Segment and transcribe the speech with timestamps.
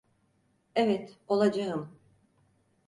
[0.75, 1.99] Evet, olacağım.